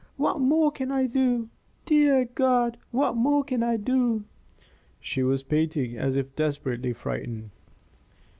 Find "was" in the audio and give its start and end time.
5.21-5.43